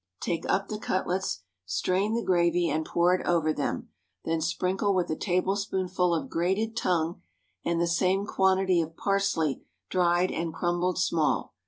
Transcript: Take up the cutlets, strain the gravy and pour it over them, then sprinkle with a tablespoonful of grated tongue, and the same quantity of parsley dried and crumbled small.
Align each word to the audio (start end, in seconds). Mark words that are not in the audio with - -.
Take 0.19 0.49
up 0.49 0.67
the 0.67 0.79
cutlets, 0.79 1.43
strain 1.63 2.15
the 2.15 2.23
gravy 2.23 2.67
and 2.71 2.83
pour 2.87 3.13
it 3.13 3.23
over 3.27 3.53
them, 3.53 3.89
then 4.25 4.41
sprinkle 4.41 4.95
with 4.95 5.11
a 5.11 5.15
tablespoonful 5.15 6.15
of 6.15 6.27
grated 6.27 6.75
tongue, 6.75 7.21
and 7.63 7.79
the 7.79 7.85
same 7.85 8.25
quantity 8.25 8.81
of 8.81 8.97
parsley 8.97 9.61
dried 9.91 10.31
and 10.31 10.55
crumbled 10.55 10.97
small. 10.97 11.53